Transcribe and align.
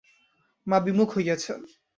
মা 0.67 0.77
বিমুখ 0.85 1.09
হইয়াছেন। 1.15 1.59